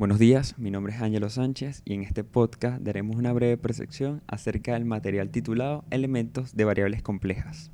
Buenos 0.00 0.18
días, 0.18 0.58
mi 0.58 0.70
nombre 0.70 0.94
es 0.94 1.02
Ángelo 1.02 1.28
Sánchez 1.28 1.82
y 1.84 1.92
en 1.92 2.02
este 2.02 2.24
podcast 2.24 2.80
daremos 2.80 3.16
una 3.16 3.34
breve 3.34 3.58
percepción 3.58 4.22
acerca 4.28 4.72
del 4.72 4.86
material 4.86 5.28
titulado 5.28 5.84
Elementos 5.90 6.56
de 6.56 6.64
variables 6.64 7.02
complejas. 7.02 7.70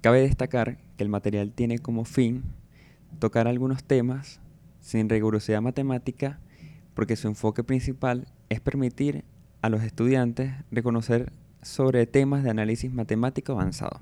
Cabe 0.00 0.22
destacar 0.22 0.78
que 0.96 1.04
el 1.04 1.10
material 1.10 1.52
tiene 1.52 1.80
como 1.80 2.06
fin 2.06 2.44
tocar 3.18 3.46
algunos 3.46 3.84
temas 3.84 4.40
sin 4.80 5.10
rigurosidad 5.10 5.60
matemática 5.60 6.40
porque 6.94 7.14
su 7.14 7.28
enfoque 7.28 7.62
principal 7.62 8.26
es 8.48 8.62
permitir 8.62 9.22
a 9.60 9.68
los 9.68 9.82
estudiantes 9.82 10.54
reconocer 10.70 11.30
sobre 11.60 12.06
temas 12.06 12.42
de 12.42 12.48
análisis 12.48 12.90
matemático 12.90 13.52
avanzado, 13.52 14.00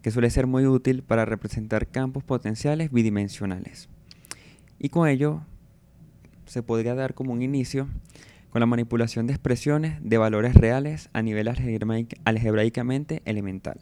que 0.00 0.12
suele 0.12 0.30
ser 0.30 0.46
muy 0.46 0.64
útil 0.64 1.02
para 1.02 1.24
representar 1.24 1.88
campos 1.88 2.22
potenciales 2.22 2.92
bidimensionales. 2.92 3.88
Y 4.78 4.90
con 4.90 5.08
ello 5.08 5.42
se 6.46 6.62
podría 6.62 6.94
dar 6.94 7.14
como 7.14 7.32
un 7.32 7.42
inicio 7.42 7.88
con 8.50 8.60
la 8.60 8.66
manipulación 8.66 9.26
de 9.26 9.34
expresiones 9.34 9.98
de 10.00 10.18
valores 10.18 10.54
reales 10.54 11.10
a 11.12 11.22
nivel 11.22 11.48
algebraicamente 12.24 13.22
elemental. 13.24 13.78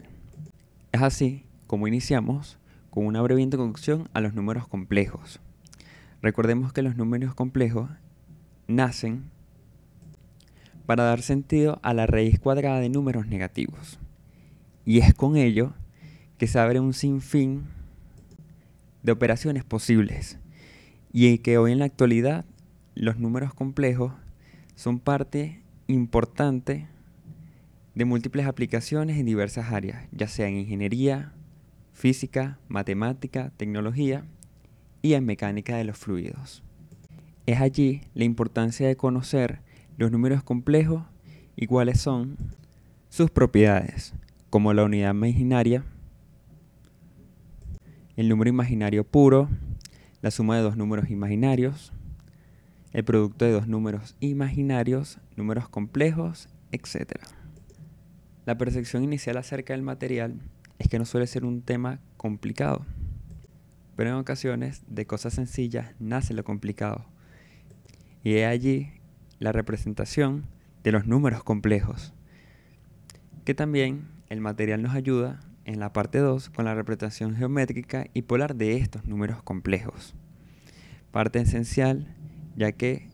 Es 0.93 1.03
así 1.03 1.45
como 1.67 1.87
iniciamos 1.87 2.59
con 2.91 3.07
una 3.07 3.23
breve 3.23 3.43
introducción 3.43 4.09
a 4.15 4.21
los 4.21 4.35
números 4.35 4.67
complejos. 4.67 5.41
Recordemos 6.23 6.73
que 6.73 6.83
los 6.83 6.97
números 6.97 7.35
complejos 7.35 7.91
nacen 8.67 9.31
para 10.87 11.05
dar 11.05 11.23
sentido 11.23 11.79
a 11.83 11.95
la 11.95 12.07
raíz 12.07 12.39
cuadrada 12.39 12.81
de 12.81 12.89
números 12.89 13.27
negativos. 13.27 13.99
Y 14.85 14.99
es 14.99 15.15
con 15.15 15.37
ello 15.37 15.73
que 16.39 16.47
se 16.47 16.59
abre 16.59 16.81
un 16.81 16.93
sinfín 16.93 17.65
de 19.03 19.13
operaciones 19.13 19.65
posibles 19.65 20.39
y 21.13 21.39
que 21.39 21.59
hoy 21.59 21.73
en 21.73 21.79
la 21.79 21.85
actualidad 21.85 22.45
los 22.95 23.19
números 23.19 23.55
complejos 23.55 24.13
son 24.77 24.99
parte 24.99 25.63
importante 25.87 26.89
de 27.95 28.05
múltiples 28.05 28.47
aplicaciones 28.47 29.19
en 29.19 29.27
diversas 29.27 29.73
áreas, 29.73 30.07
ya 30.13 30.29
sea 30.29 30.49
en 30.49 30.57
ingeniería, 30.57 31.33
física, 31.93 32.59
matemática, 32.69 33.53
tecnología 33.57 34.25
y 35.03 35.15
en 35.15 35.25
mecánica 35.25 35.77
de 35.77 35.85
los 35.85 35.97
fluidos. 35.97 36.63
Es 37.47 37.61
allí 37.61 38.03
la 38.15 38.25
importancia 38.25 38.89
de 38.89 38.97
conocer 38.97 39.61
los 39.97 40.11
números 40.11 40.43
complejos 40.43 41.05
y 41.57 41.67
cuáles 41.67 42.01
son 42.01 42.37
sus 43.09 43.31
propiedades, 43.31 44.15
como 44.51 44.73
la 44.73 44.85
unidad 44.85 45.15
imaginaria, 45.15 45.85
el 48.17 48.29
número 48.29 48.49
imaginario 48.49 49.05
puro, 49.05 49.49
la 50.23 50.31
suma 50.31 50.57
de 50.57 50.63
dos 50.63 50.77
números 50.77 51.11
imaginarios, 51.11 51.93
el 52.95 53.05
producto 53.05 53.45
de 53.45 53.51
dos 53.51 53.67
números 53.67 54.17
imaginarios, 54.21 55.19
números 55.37 55.69
complejos, 55.69 56.49
etc. 56.71 57.19
La 58.47 58.57
percepción 58.57 59.03
inicial 59.03 59.37
acerca 59.37 59.73
del 59.73 59.83
material 59.83 60.41
es 60.79 60.89
que 60.89 61.01
no 61.01 61.05
suele 61.05 61.27
ser 61.27 61.45
un 61.45 61.61
tema 61.61 62.01
complicado, 62.17 62.87
pero 63.97 64.11
en 64.11 64.17
ocasiones 64.17 64.85
de 64.87 65.07
cosas 65.07 65.35
sencillas 65.35 65.93
nace 65.99 66.35
lo 66.35 66.45
complicado. 66.45 67.05
Y 68.23 68.37
es 68.37 68.47
allí 68.47 68.93
la 69.41 69.51
representación 69.51 70.47
de 70.85 70.93
los 70.93 71.07
números 71.07 71.43
complejos, 71.43 72.15
que 73.45 73.55
también 73.55 74.07
el 74.29 74.41
material 74.41 74.83
nos 74.83 74.95
ayuda 74.95 75.41
en 75.65 75.81
la 75.81 75.93
parte 75.93 76.19
2 76.19 76.49
con 76.51 76.65
la 76.65 76.77
representación 76.77 77.35
geométrica 77.35 78.07
y 78.15 78.23
polar 78.23 78.55
de 78.55 78.77
estos 78.77 79.05
números 79.05 79.43
complejos. 79.43 80.15
Parte 81.11 81.41
esencial 81.41 82.15
ya 82.57 82.73
que 82.73 83.09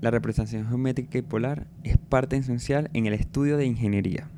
la 0.00 0.10
representación 0.10 0.68
geométrica 0.68 1.18
y 1.18 1.22
polar 1.22 1.66
es 1.82 1.96
parte 1.96 2.36
esencial 2.36 2.90
en 2.92 3.06
el 3.06 3.14
estudio 3.14 3.56
de 3.56 3.66
ingeniería. 3.66 4.28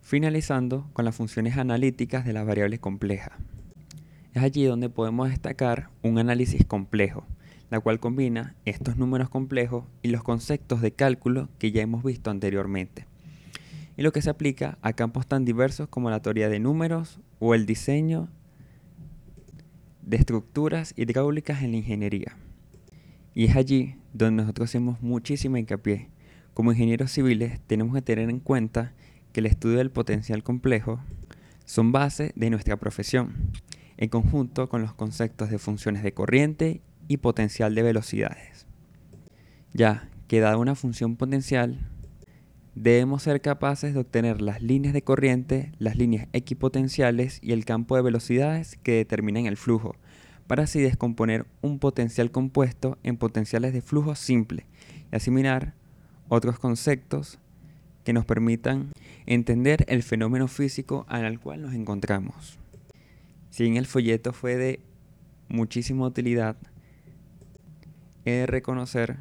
Finalizando 0.00 0.88
con 0.92 1.04
las 1.04 1.14
funciones 1.14 1.56
analíticas 1.56 2.24
de 2.24 2.32
las 2.32 2.46
variables 2.46 2.80
complejas. 2.80 3.32
Es 4.32 4.42
allí 4.42 4.64
donde 4.64 4.88
podemos 4.88 5.28
destacar 5.30 5.90
un 6.02 6.18
análisis 6.18 6.64
complejo, 6.64 7.26
la 7.70 7.80
cual 7.80 8.00
combina 8.00 8.54
estos 8.64 8.96
números 8.96 9.28
complejos 9.28 9.84
y 10.02 10.08
los 10.08 10.22
conceptos 10.22 10.80
de 10.80 10.92
cálculo 10.92 11.48
que 11.58 11.72
ya 11.72 11.82
hemos 11.82 12.04
visto 12.04 12.30
anteriormente, 12.30 13.06
y 13.96 14.02
lo 14.02 14.12
que 14.12 14.22
se 14.22 14.30
aplica 14.30 14.78
a 14.82 14.92
campos 14.92 15.26
tan 15.26 15.44
diversos 15.44 15.88
como 15.88 16.10
la 16.10 16.20
teoría 16.20 16.48
de 16.48 16.60
números 16.60 17.18
o 17.38 17.54
el 17.54 17.66
diseño 17.66 18.28
de 20.02 20.18
estructuras 20.18 20.94
hidráulicas 20.96 21.62
en 21.62 21.72
la 21.72 21.78
ingeniería. 21.78 22.36
Y 23.36 23.44
es 23.44 23.54
allí 23.54 23.96
donde 24.14 24.42
nosotros 24.42 24.70
hacemos 24.70 25.02
muchísima 25.02 25.58
hincapié. 25.58 26.08
Como 26.54 26.72
ingenieros 26.72 27.12
civiles 27.12 27.60
tenemos 27.66 27.94
que 27.94 28.00
tener 28.00 28.30
en 28.30 28.40
cuenta 28.40 28.94
que 29.32 29.40
el 29.40 29.46
estudio 29.46 29.76
del 29.76 29.90
potencial 29.90 30.42
complejo 30.42 31.00
son 31.66 31.92
base 31.92 32.32
de 32.34 32.48
nuestra 32.48 32.78
profesión, 32.78 33.34
en 33.98 34.08
conjunto 34.08 34.70
con 34.70 34.80
los 34.80 34.94
conceptos 34.94 35.50
de 35.50 35.58
funciones 35.58 36.02
de 36.02 36.14
corriente 36.14 36.80
y 37.08 37.18
potencial 37.18 37.74
de 37.74 37.82
velocidades. 37.82 38.66
Ya 39.74 40.08
que 40.28 40.40
dada 40.40 40.56
una 40.56 40.74
función 40.74 41.16
potencial, 41.16 41.90
debemos 42.74 43.24
ser 43.24 43.42
capaces 43.42 43.92
de 43.92 44.00
obtener 44.00 44.40
las 44.40 44.62
líneas 44.62 44.94
de 44.94 45.02
corriente, 45.02 45.72
las 45.78 45.96
líneas 45.96 46.26
equipotenciales 46.32 47.38
y 47.42 47.52
el 47.52 47.66
campo 47.66 47.96
de 47.96 48.02
velocidades 48.02 48.78
que 48.82 48.92
determinan 48.92 49.44
el 49.44 49.58
flujo, 49.58 49.94
para 50.46 50.64
así 50.64 50.80
descomponer 50.80 51.46
un 51.62 51.78
potencial 51.78 52.30
compuesto 52.30 52.98
en 53.02 53.16
potenciales 53.16 53.72
de 53.72 53.82
flujo 53.82 54.14
simple 54.14 54.66
y 55.12 55.16
asimilar 55.16 55.74
otros 56.28 56.58
conceptos 56.58 57.38
que 58.04 58.12
nos 58.12 58.24
permitan 58.24 58.92
entender 59.26 59.84
el 59.88 60.02
fenómeno 60.02 60.46
físico 60.46 61.04
al 61.08 61.40
cual 61.40 61.62
nos 61.62 61.74
encontramos. 61.74 62.58
Si 63.50 63.66
en 63.66 63.76
el 63.76 63.86
folleto 63.86 64.32
fue 64.32 64.56
de 64.56 64.80
muchísima 65.48 66.06
utilidad, 66.06 66.56
he 68.24 68.32
de 68.32 68.46
reconocer 68.46 69.16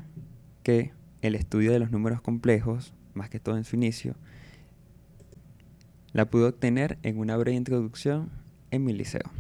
que 0.61 0.91
el 1.21 1.35
estudio 1.35 1.71
de 1.71 1.79
los 1.79 1.91
números 1.91 2.21
complejos, 2.21 2.93
más 3.13 3.29
que 3.29 3.39
todo 3.39 3.57
en 3.57 3.63
su 3.63 3.75
inicio, 3.75 4.15
la 6.13 6.29
pude 6.29 6.45
obtener 6.45 6.97
en 7.03 7.17
una 7.17 7.37
breve 7.37 7.57
introducción 7.57 8.29
en 8.71 8.83
mi 8.83 8.93
liceo. 8.93 9.31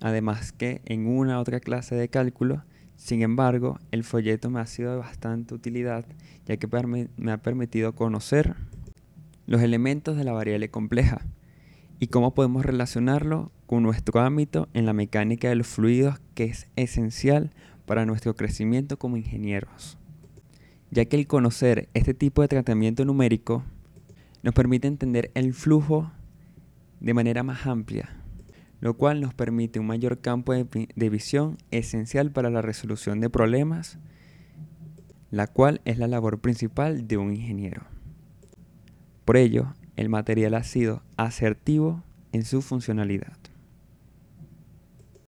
Además 0.00 0.52
que 0.52 0.80
en 0.86 1.06
una 1.06 1.38
otra 1.38 1.60
clase 1.60 1.94
de 1.94 2.08
cálculo, 2.08 2.64
sin 2.96 3.22
embargo, 3.22 3.78
el 3.92 4.04
folleto 4.04 4.50
me 4.50 4.60
ha 4.60 4.66
sido 4.66 4.92
de 4.92 4.98
bastante 4.98 5.54
utilidad, 5.54 6.04
ya 6.46 6.56
que 6.56 6.68
me 7.16 7.32
ha 7.32 7.38
permitido 7.38 7.94
conocer 7.94 8.56
los 9.46 9.62
elementos 9.62 10.16
de 10.16 10.24
la 10.24 10.32
variable 10.32 10.70
compleja 10.70 11.26
y 11.98 12.06
cómo 12.06 12.34
podemos 12.34 12.64
relacionarlo 12.64 13.52
con 13.66 13.82
nuestro 13.82 14.20
ámbito 14.20 14.68
en 14.74 14.86
la 14.86 14.92
mecánica 14.92 15.48
de 15.48 15.54
los 15.54 15.66
fluidos, 15.66 16.20
que 16.34 16.44
es 16.44 16.66
esencial 16.76 17.50
para 17.84 18.06
nuestro 18.06 18.34
crecimiento 18.34 18.98
como 18.98 19.16
ingenieros. 19.16 19.98
Ya 20.90 21.04
que 21.04 21.16
el 21.16 21.26
conocer 21.26 21.88
este 21.94 22.14
tipo 22.14 22.42
de 22.42 22.48
tratamiento 22.48 23.04
numérico 23.04 23.64
nos 24.42 24.54
permite 24.54 24.88
entender 24.88 25.30
el 25.34 25.52
flujo 25.52 26.10
de 27.00 27.14
manera 27.14 27.42
más 27.42 27.66
amplia 27.66 28.19
lo 28.80 28.94
cual 28.94 29.20
nos 29.20 29.34
permite 29.34 29.78
un 29.78 29.86
mayor 29.86 30.20
campo 30.20 30.52
de, 30.54 31.10
visión 31.10 31.58
esencial 31.70 32.32
para 32.32 32.50
la 32.50 32.62
resolución 32.62 33.20
de 33.20 33.30
problemas, 33.30 33.98
la 35.30 35.46
cual 35.46 35.80
es 35.84 35.98
la 35.98 36.08
labor 36.08 36.40
principal 36.40 37.06
de 37.06 37.18
un 37.18 37.34
ingeniero. 37.34 37.82
Por 39.24 39.36
ello, 39.36 39.74
el 39.96 40.08
material 40.08 40.54
ha 40.54 40.64
sido 40.64 41.02
asertivo 41.16 42.02
en 42.32 42.44
su 42.44 42.62
funcionalidad. 42.62 43.39